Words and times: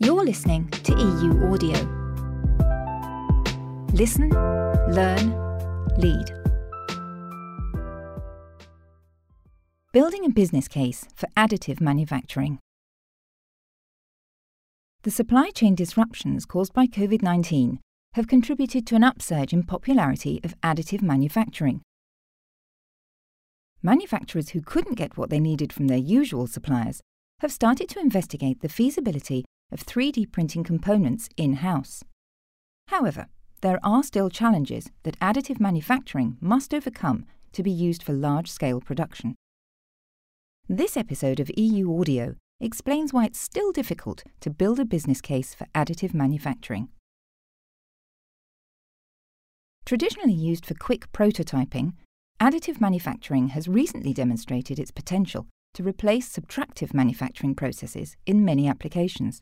You're 0.00 0.24
listening 0.24 0.68
to 0.68 0.92
EU 0.92 1.52
Audio. 1.52 1.74
Listen, 3.92 4.30
learn, 4.94 5.34
lead. 5.98 6.24
Building 9.92 10.24
a 10.24 10.28
business 10.28 10.68
case 10.68 11.04
for 11.16 11.26
additive 11.36 11.80
manufacturing. 11.80 12.60
The 15.02 15.10
supply 15.10 15.50
chain 15.50 15.74
disruptions 15.74 16.46
caused 16.46 16.72
by 16.72 16.86
COVID 16.86 17.20
19 17.20 17.80
have 18.12 18.28
contributed 18.28 18.86
to 18.86 18.94
an 18.94 19.02
upsurge 19.02 19.52
in 19.52 19.64
popularity 19.64 20.38
of 20.44 20.54
additive 20.60 21.02
manufacturing. 21.02 21.82
Manufacturers 23.82 24.50
who 24.50 24.60
couldn't 24.60 24.94
get 24.94 25.16
what 25.16 25.30
they 25.30 25.40
needed 25.40 25.72
from 25.72 25.88
their 25.88 25.98
usual 25.98 26.46
suppliers 26.46 27.00
have 27.40 27.50
started 27.50 27.88
to 27.88 27.98
investigate 27.98 28.60
the 28.60 28.68
feasibility 28.68 29.44
of 29.70 29.84
3D 29.84 30.30
printing 30.32 30.64
components 30.64 31.28
in 31.36 31.54
house. 31.54 32.02
However, 32.88 33.26
there 33.60 33.80
are 33.82 34.02
still 34.02 34.30
challenges 34.30 34.90
that 35.02 35.18
additive 35.20 35.60
manufacturing 35.60 36.36
must 36.40 36.72
overcome 36.72 37.26
to 37.52 37.62
be 37.62 37.70
used 37.70 38.02
for 38.02 38.12
large 38.12 38.50
scale 38.50 38.80
production. 38.80 39.34
This 40.68 40.96
episode 40.96 41.40
of 41.40 41.50
EU 41.56 41.98
Audio 41.98 42.36
explains 42.60 43.12
why 43.12 43.24
it's 43.24 43.40
still 43.40 43.72
difficult 43.72 44.22
to 44.40 44.50
build 44.50 44.78
a 44.78 44.84
business 44.84 45.20
case 45.20 45.54
for 45.54 45.66
additive 45.74 46.14
manufacturing. 46.14 46.88
Traditionally 49.84 50.34
used 50.34 50.66
for 50.66 50.74
quick 50.74 51.10
prototyping, 51.12 51.94
additive 52.40 52.80
manufacturing 52.80 53.48
has 53.48 53.68
recently 53.68 54.12
demonstrated 54.12 54.78
its 54.78 54.90
potential 54.90 55.46
to 55.74 55.82
replace 55.82 56.28
subtractive 56.28 56.92
manufacturing 56.92 57.54
processes 57.54 58.16
in 58.26 58.44
many 58.44 58.68
applications 58.68 59.40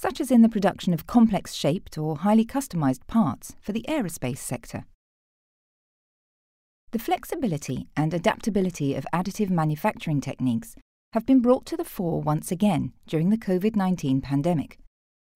such 0.00 0.18
as 0.18 0.30
in 0.30 0.40
the 0.40 0.48
production 0.48 0.94
of 0.94 1.06
complex 1.06 1.52
shaped 1.52 1.98
or 1.98 2.16
highly 2.16 2.42
customized 2.42 3.06
parts 3.06 3.54
for 3.60 3.72
the 3.72 3.84
aerospace 3.86 4.38
sector. 4.38 4.86
The 6.92 6.98
flexibility 6.98 7.86
and 7.94 8.14
adaptability 8.14 8.94
of 8.94 9.06
additive 9.12 9.50
manufacturing 9.50 10.22
techniques 10.22 10.74
have 11.12 11.26
been 11.26 11.42
brought 11.42 11.66
to 11.66 11.76
the 11.76 11.84
fore 11.84 12.22
once 12.22 12.50
again 12.50 12.94
during 13.06 13.28
the 13.28 13.36
COVID 13.36 13.76
19 13.76 14.22
pandemic, 14.22 14.78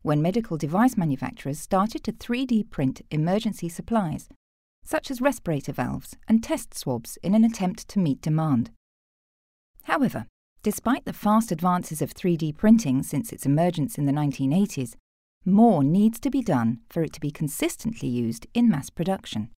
when 0.00 0.22
medical 0.22 0.56
device 0.56 0.96
manufacturers 0.96 1.60
started 1.60 2.02
to 2.04 2.12
3D 2.12 2.70
print 2.70 3.02
emergency 3.10 3.68
supplies, 3.68 4.30
such 4.82 5.10
as 5.10 5.20
respirator 5.20 5.72
valves 5.72 6.16
and 6.26 6.42
test 6.42 6.72
swabs, 6.72 7.18
in 7.22 7.34
an 7.34 7.44
attempt 7.44 7.86
to 7.88 7.98
meet 7.98 8.22
demand. 8.22 8.70
However, 9.82 10.24
Despite 10.64 11.04
the 11.04 11.12
fast 11.12 11.52
advances 11.52 12.00
of 12.00 12.14
3D 12.14 12.56
printing 12.56 13.02
since 13.02 13.34
its 13.34 13.44
emergence 13.44 13.98
in 13.98 14.06
the 14.06 14.12
1980s, 14.12 14.94
more 15.44 15.84
needs 15.84 16.18
to 16.20 16.30
be 16.30 16.40
done 16.40 16.78
for 16.88 17.02
it 17.02 17.12
to 17.12 17.20
be 17.20 17.30
consistently 17.30 18.08
used 18.08 18.46
in 18.54 18.70
mass 18.70 18.88
production. 18.88 19.50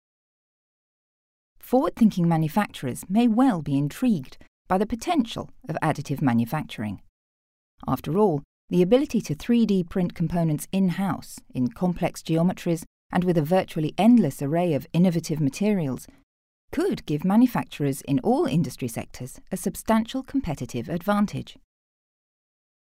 Forward 1.59 1.95
thinking 1.95 2.27
manufacturers 2.27 3.05
may 3.07 3.29
well 3.29 3.61
be 3.61 3.77
intrigued 3.77 4.39
by 4.67 4.79
the 4.79 4.87
potential 4.87 5.51
of 5.69 5.77
additive 5.83 6.23
manufacturing. 6.23 7.03
After 7.87 8.17
all, 8.17 8.43
the 8.71 8.81
ability 8.81 9.21
to 9.21 9.35
3D 9.35 9.91
print 9.91 10.15
components 10.15 10.69
in 10.73 10.89
house 10.89 11.39
in 11.55 11.69
complex 11.69 12.23
geometries 12.23 12.85
and 13.13 13.25
with 13.25 13.37
a 13.37 13.43
virtually 13.43 13.93
endless 13.99 14.41
array 14.41 14.73
of 14.73 14.87
innovative 14.95 15.39
materials 15.39 16.07
could 16.75 17.07
give 17.07 17.25
manufacturers 17.25 18.01
in 18.01 18.19
all 18.25 18.47
industry 18.47 18.89
sectors 18.89 19.39
a 19.53 19.57
substantial 19.57 20.25
competitive 20.25 20.89
advantage. 20.89 21.57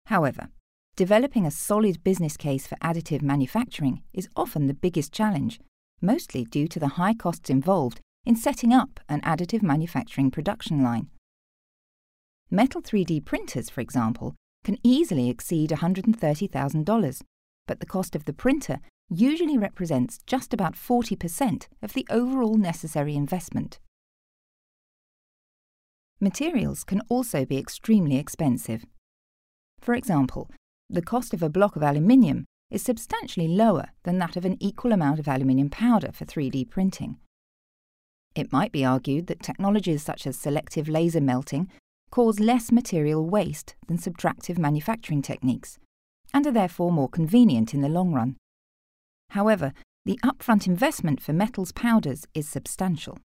However, 0.05 0.51
developing 0.97 1.47
a 1.47 1.51
solid 1.51 2.05
business 2.05 2.37
case 2.37 2.67
for 2.67 2.77
additive 2.83 3.23
manufacturing 3.23 4.03
is 4.13 4.29
often 4.37 4.67
the 4.67 4.75
biggest 4.75 5.15
challenge, 5.15 5.61
mostly 6.03 6.45
due 6.45 6.69
to 6.69 6.79
the 6.79 6.97
high 6.99 7.15
costs 7.15 7.49
involved 7.49 8.01
in 8.27 8.37
setting 8.37 8.71
up 8.71 9.01
an 9.09 9.23
additive 9.23 9.63
manufacturing 9.63 10.31
production 10.31 10.83
line. 10.83 11.09
Metal 12.51 12.83
3D 12.83 13.25
printers, 13.25 13.71
for 13.71 13.81
example, 13.81 14.35
can 14.63 14.77
easily 14.83 15.31
exceed 15.31 15.71
$130,000, 15.71 17.23
but 17.67 17.81
the 17.81 17.87
cost 17.87 18.15
of 18.15 18.27
the 18.27 18.35
printer 18.35 18.81
usually 19.11 19.59
represents 19.59 20.21
just 20.27 20.55
about 20.55 20.75
40% 20.75 21.67
of 21.83 21.93
the 21.93 22.07
overall 22.09 22.57
necessary 22.57 23.17
investment. 23.17 23.79
Materials 26.21 26.85
can 26.85 27.03
also 27.09 27.45
be 27.45 27.59
extremely 27.59 28.17
expensive. 28.17 28.85
For 29.81 29.95
example, 29.95 30.51
the 30.89 31.03
cost 31.03 31.35
of 31.35 31.43
a 31.43 31.49
block 31.49 31.77
of 31.77 31.83
aluminium 31.83 32.45
is 32.71 32.83
substantially 32.83 33.49
lower 33.49 33.89
than 34.05 34.19
that 34.19 34.37
of 34.37 34.45
an 34.45 34.57
equal 34.61 34.93
amount 34.93 35.19
of 35.19 35.27
aluminium 35.27 35.71
powder 35.71 36.11
for 36.13 36.25
3D 36.25 36.71
printing. 36.71 37.17
It 38.35 38.53
might 38.53 38.71
be 38.71 38.85
argued 38.85 39.27
that 39.27 39.43
technologies 39.43 40.03
such 40.03 40.27
as 40.27 40.37
selective 40.37 40.89
laser 40.89 41.21
melting 41.21 41.69
cause 42.11 42.39
less 42.39 42.71
material 42.71 43.29
waste 43.29 43.75
than 43.87 43.99
subtractive 43.99 44.59
manufacturing 44.59 45.23
techniques, 45.23 45.79
and 46.35 46.47
are 46.47 46.53
therefore 46.53 46.93
more 46.93 47.09
convenient 47.09 47.73
in 47.73 47.81
the 47.81 47.89
long 47.89 48.13
run. 48.13 48.37
However, 49.31 49.73
the 50.05 50.19
upfront 50.25 50.67
investment 50.67 51.21
for 51.21 51.33
metals 51.33 51.73
powders 51.73 52.27
is 52.35 52.49
substantial. 52.49 53.19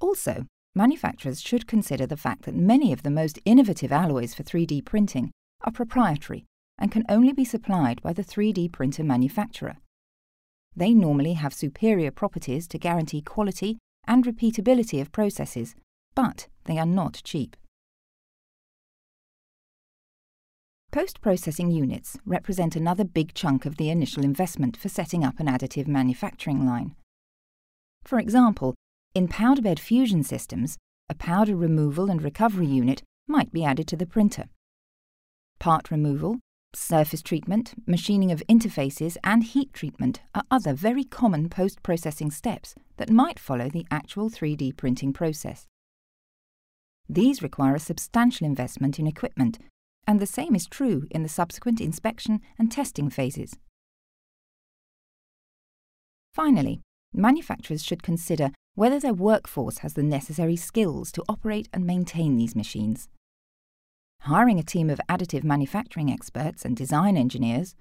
Also, 0.00 0.46
manufacturers 0.74 1.40
should 1.40 1.66
consider 1.66 2.06
the 2.06 2.16
fact 2.16 2.42
that 2.42 2.54
many 2.54 2.92
of 2.92 3.02
the 3.02 3.10
most 3.10 3.38
innovative 3.44 3.92
alloys 3.92 4.34
for 4.34 4.42
3D 4.42 4.84
printing 4.84 5.30
are 5.62 5.72
proprietary 5.72 6.44
and 6.78 6.90
can 6.90 7.04
only 7.08 7.32
be 7.32 7.44
supplied 7.44 8.02
by 8.02 8.12
the 8.12 8.24
3D 8.24 8.72
printer 8.72 9.04
manufacturer. 9.04 9.76
They 10.74 10.94
normally 10.94 11.34
have 11.34 11.54
superior 11.54 12.10
properties 12.10 12.66
to 12.68 12.78
guarantee 12.78 13.20
quality 13.20 13.78
and 14.06 14.24
repeatability 14.24 15.00
of 15.00 15.12
processes, 15.12 15.74
but 16.14 16.48
they 16.64 16.78
are 16.78 16.86
not 16.86 17.20
cheap. 17.24 17.56
Post 20.92 21.22
processing 21.22 21.70
units 21.70 22.18
represent 22.26 22.76
another 22.76 23.02
big 23.02 23.32
chunk 23.32 23.64
of 23.64 23.78
the 23.78 23.88
initial 23.88 24.22
investment 24.22 24.76
for 24.76 24.90
setting 24.90 25.24
up 25.24 25.40
an 25.40 25.46
additive 25.46 25.86
manufacturing 25.86 26.66
line. 26.66 26.94
For 28.04 28.18
example, 28.18 28.74
in 29.14 29.26
powder 29.26 29.62
bed 29.62 29.80
fusion 29.80 30.22
systems, 30.22 30.76
a 31.08 31.14
powder 31.14 31.56
removal 31.56 32.10
and 32.10 32.22
recovery 32.22 32.66
unit 32.66 33.02
might 33.26 33.50
be 33.50 33.64
added 33.64 33.88
to 33.88 33.96
the 33.96 34.04
printer. 34.04 34.50
Part 35.58 35.90
removal, 35.90 36.40
surface 36.74 37.22
treatment, 37.22 37.72
machining 37.86 38.30
of 38.30 38.42
interfaces, 38.46 39.16
and 39.24 39.44
heat 39.44 39.72
treatment 39.72 40.20
are 40.34 40.44
other 40.50 40.74
very 40.74 41.04
common 41.04 41.48
post 41.48 41.82
processing 41.82 42.30
steps 42.30 42.74
that 42.98 43.08
might 43.08 43.38
follow 43.38 43.70
the 43.70 43.86
actual 43.90 44.28
3D 44.28 44.76
printing 44.76 45.14
process. 45.14 45.66
These 47.08 47.42
require 47.42 47.76
a 47.76 47.80
substantial 47.80 48.46
investment 48.46 48.98
in 48.98 49.06
equipment 49.06 49.58
and 50.06 50.20
the 50.20 50.26
same 50.26 50.54
is 50.54 50.66
true 50.66 51.06
in 51.10 51.22
the 51.22 51.28
subsequent 51.28 51.80
inspection 51.80 52.40
and 52.58 52.70
testing 52.70 53.10
phases. 53.10 53.56
Finally, 56.32 56.80
manufacturers 57.12 57.84
should 57.84 58.02
consider 58.02 58.50
whether 58.74 58.98
their 58.98 59.14
workforce 59.14 59.78
has 59.78 59.94
the 59.94 60.02
necessary 60.02 60.56
skills 60.56 61.12
to 61.12 61.22
operate 61.28 61.68
and 61.72 61.86
maintain 61.86 62.36
these 62.36 62.56
machines. 62.56 63.08
Hiring 64.22 64.58
a 64.58 64.62
team 64.62 64.88
of 64.88 65.00
additive 65.08 65.44
manufacturing 65.44 66.10
experts 66.10 66.64
and 66.64 66.76
design 66.76 67.16
engineers, 67.16 67.74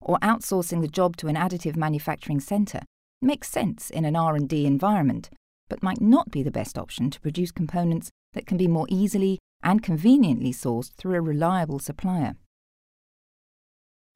or 0.00 0.18
outsourcing 0.18 0.82
the 0.82 0.88
job 0.88 1.16
to 1.16 1.26
an 1.26 1.36
additive 1.36 1.74
manufacturing 1.74 2.38
centre 2.38 2.82
makes 3.20 3.48
sense 3.48 3.90
in 3.90 4.04
an 4.04 4.14
R&D 4.14 4.66
environment, 4.66 5.30
but 5.68 5.82
might 5.82 6.00
not 6.00 6.30
be 6.30 6.42
the 6.42 6.50
best 6.50 6.78
option 6.78 7.10
to 7.10 7.20
produce 7.20 7.50
components 7.50 8.10
that 8.34 8.46
can 8.46 8.56
be 8.56 8.68
more 8.68 8.86
easily 8.88 9.38
and 9.66 9.82
conveniently 9.82 10.52
sourced 10.52 10.92
through 10.92 11.16
a 11.16 11.20
reliable 11.20 11.80
supplier. 11.80 12.36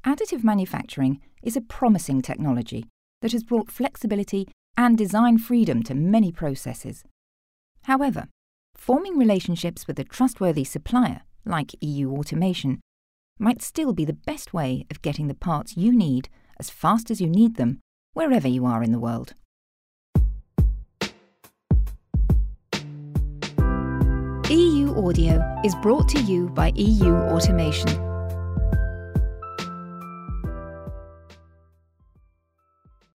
Additive 0.06 0.44
manufacturing 0.44 1.20
is 1.42 1.56
a 1.56 1.60
promising 1.60 2.22
technology 2.22 2.86
that 3.20 3.32
has 3.32 3.42
brought 3.42 3.68
flexibility 3.70 4.46
and 4.76 4.96
design 4.96 5.38
freedom 5.38 5.82
to 5.82 5.92
many 5.92 6.30
processes. 6.30 7.02
However, 7.82 8.28
forming 8.76 9.18
relationships 9.18 9.88
with 9.88 9.98
a 9.98 10.04
trustworthy 10.04 10.62
supplier, 10.62 11.22
like 11.44 11.74
EU 11.80 12.12
Automation, 12.12 12.80
might 13.40 13.60
still 13.60 13.92
be 13.92 14.04
the 14.04 14.12
best 14.12 14.54
way 14.54 14.86
of 14.88 15.02
getting 15.02 15.26
the 15.26 15.34
parts 15.34 15.76
you 15.76 15.90
need 15.90 16.28
as 16.60 16.70
fast 16.70 17.10
as 17.10 17.20
you 17.20 17.28
need 17.28 17.56
them, 17.56 17.80
wherever 18.12 18.46
you 18.46 18.64
are 18.64 18.84
in 18.84 18.92
the 18.92 19.00
world. 19.00 19.34
EU 24.50 24.92
Audio 25.06 25.40
is 25.64 25.76
brought 25.76 26.08
to 26.08 26.20
you 26.20 26.48
by 26.48 26.72
EU 26.74 27.14
Automation 27.30 28.09